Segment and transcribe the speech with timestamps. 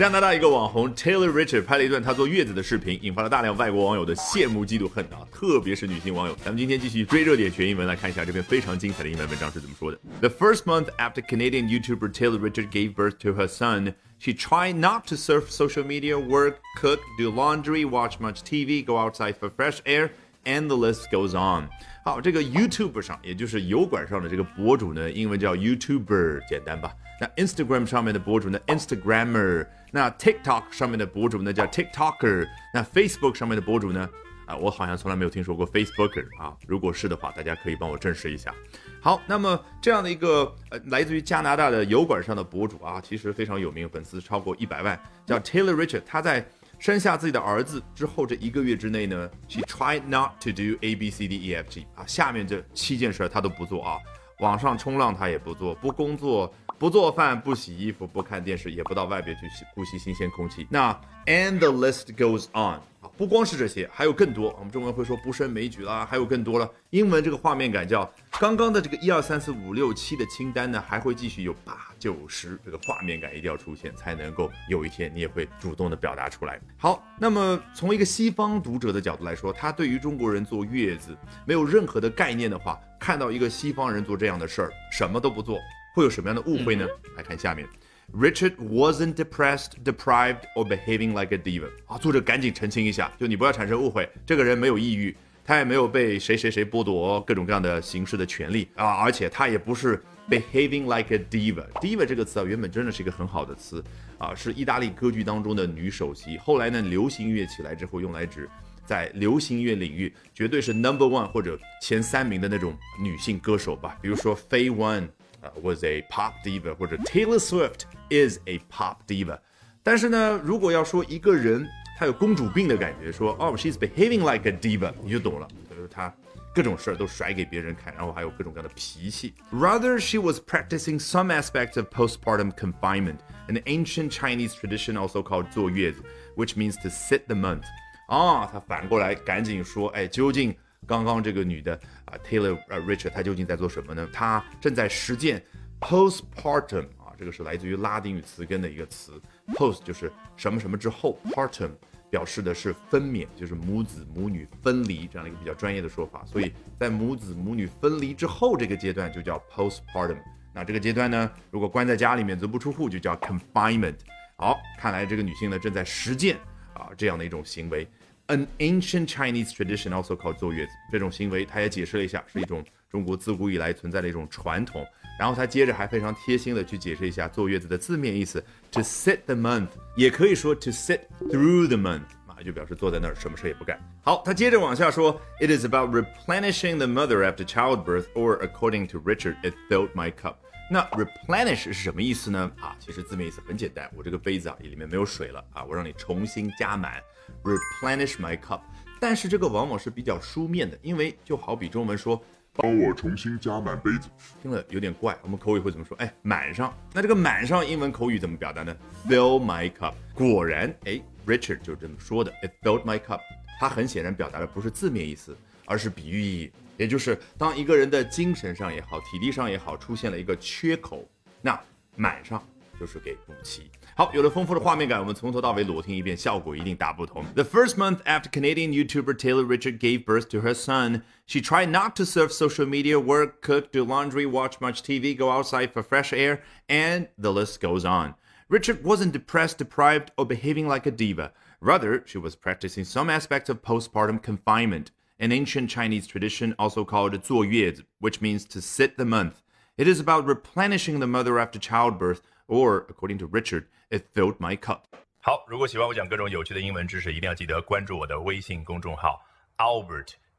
[0.00, 6.34] 加拿大一个网红 Taylor Richard 拍了一段他坐月子的视频，引发了大量外国网友的羡慕、嫉妒、恨啊，特别是女性网友。
[6.42, 9.98] 咱们今天继续追热点学英文，来看一下这篇非常精彩的英文文章是怎么说的。
[10.20, 15.06] The first month after Canadian YouTuber Taylor Richard gave birth to her son, she tried not
[15.08, 19.82] to surf social media, work, cook, do laundry, watch much TV, go outside for fresh
[19.84, 20.12] air.
[20.44, 21.68] And the list goes on。
[22.02, 26.92] 好，这个 YouTube 上，也就是油管上的这个博主呢，英文叫 YouTuber，简单吧？
[27.20, 29.66] 那 Instagram 上面的博主呢，Instagrammer。
[29.92, 32.46] 那 TikTok 上面的博主呢，叫 TikToker。
[32.72, 34.08] 那 Facebook 上面的博主呢，
[34.46, 36.56] 啊，我好像从来没有听说过 Facebooker 啊。
[36.66, 38.54] 如果是的话，大家可以帮我证实一下。
[39.02, 46.02] 好，那么这样的一个呃，来自于加拿大的油管上的博主啊，其实非常有名，粉丝超过一百万，叫 Taylor Richard。
[46.06, 46.46] 他在
[46.80, 53.98] 生下自己的儿子之后，这一个月之内呢，she tried not to do A B C D E F G 啊，下面这七件事她都不做啊，
[54.38, 59.42] 网上冲浪她也不做，不工作，不做饭，不洗衣服，不看电视，也不到外边去
[59.74, 60.66] 呼吸新鲜空气。
[60.70, 62.80] 那 and the list goes on。
[63.20, 64.48] 不光是这些，还有更多。
[64.58, 66.66] 我们中文会说不胜枚举啦，还有更多了。
[66.88, 76.58] 英文这个画面感叫刚刚的这个一二三四五六七的清单呢，还会继续有八九十，这个画面感一定要出现，才能够有一天你也会主动的表达出来。
[76.78, 85.58] 好，那么从一个西方读者的角度来说，他对于中国人坐月子没有任何的概念的话，看到一个西方人做这样的事儿，什么都不做，
[85.94, 86.86] 会有什么样的误会呢？
[87.18, 87.68] 来看下面。
[88.12, 91.68] Richard wasn't depressed, deprived, or behaving like a diva。
[91.86, 101.64] 啊，作者赶紧澄清一下，就你不要产生误会，这个人没有抑郁，他也没有被谁谁谁剥夺各种各样的形式的权利啊，而且他也不是 behaving like a diva。
[101.74, 103.82] diva 这个词啊，原本真的是一个很好的词
[104.18, 106.36] 啊，是意大利歌剧当中的女首席。
[106.38, 108.48] 后来呢，流行乐起来之后，用来指
[108.84, 115.08] 在流行乐领域绝对是 number one 或者前三名的那种女性歌手吧，比如说 Faye One。
[115.41, 119.39] 呃，was a pop diva，或者 Taylor Swift is a pop diva。
[119.83, 126.13] 但是呢，如果要说一个人他有公主病的感觉，说哦，she's behaving like a diva，你就懂了，就是他
[126.53, 129.33] 各种事儿都甩给别人看，然后还有各种各样的脾气。
[129.51, 136.01] Rather, she was practicing some aspects of postpartum confinement, an ancient Chinese tradition also called 坐月子，
[136.35, 137.63] which means to sit the month。
[138.07, 140.55] 啊，他反过来赶紧说，哎，究竟
[140.86, 144.08] 刚刚这个女的啊，Taylor 呃 Richard，她究竟在做什么呢？
[144.12, 145.42] 她正在实践
[145.80, 149.20] postpartum 啊，这个是来自于拉丁语词根的一个词
[149.54, 151.70] ，post 就是什么什么之后，partum
[152.10, 156.24] 表示的是分娩，就是母子母女分离这样的一个比较专业的说法。
[156.26, 160.18] 所以在母子母女分离之后这个阶段就叫 postpartum。
[160.52, 163.94] 那这个阶段呢，如果关在家里面足不出户就叫 confinement。
[164.36, 166.36] 好，看来这个女性呢正在实践
[166.74, 167.86] 啊这样的一种行为。
[168.29, 174.83] An ancient Chinese tradition also called 坐月子这种行为，他也解释了一下，是一种中国自古以来存在的一种传统。
[175.19, 183.79] 然后他接着还非常贴心的去解释一下坐月子的字面意思，to sit the month，也可以说 to sit through the month，啊，就表示坐在那儿什么事也不干。
[184.01, 190.37] 好，他接着往下说，It is about replenishing the mother after childbirth, or according to Richard, it filled my cup。
[190.72, 192.48] 那 replenish 是什么意思呢？
[192.60, 197.02] 啊，其实字面意思很简单，我这个杯子啊里面没有水了啊，我让你重新加满。
[197.42, 198.60] Replenish my cup，
[199.00, 202.22] 但是这个往往是比较书面的，因为就好比中文说
[202.52, 204.08] 帮我重新加满杯子，
[204.40, 205.18] 听了有点怪。
[205.22, 205.96] 我们口语会怎么说？
[205.96, 206.72] 哎，满上。
[206.92, 208.76] 那这个满上英文口语怎么表达呢
[209.08, 209.94] ？Fill my cup。
[210.14, 212.32] 果然，哎，Richard 就这么说的。
[212.42, 213.18] It filled my cup。
[213.58, 221.07] 它很显然表达的不是字面意思，而是比喻意义，也就是当一个人的精神上也好，体力上也好，出现了一个缺口，
[221.41, 221.59] 那
[221.95, 222.41] 满上
[222.79, 223.69] 就是给补齐。
[223.97, 227.23] 好，有了丰富的画面感，我们从头到尾裸听一遍，效果一定大不同。
[227.33, 231.95] The first month after Canadian YouTuber Taylor Richard gave birth to her son, she tried not
[231.95, 236.11] to surf social media, work, cook, do laundry, watch much TV, go outside for fresh
[236.11, 238.15] air, and the list goes on.
[238.49, 241.31] Richard wasn't depressed, deprived, or behaving like a diva.
[241.61, 247.17] Rather, she was practicing some aspects of postpartum confinement, an ancient Chinese tradition also called
[247.21, 249.35] 坐月子, which means to sit the month.
[249.77, 254.57] It is about replenishing the mother after childbirth, or, according to Richard, it filled my
[254.57, 254.83] cup.
[255.19, 259.21] 好，如果喜欢我讲各种有趣的英文知识，一定要记得关注我的微信公众号
[259.57, 260.09] Albert